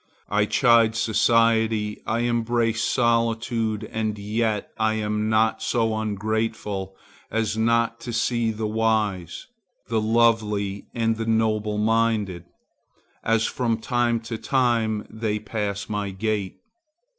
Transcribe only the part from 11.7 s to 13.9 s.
minded, as from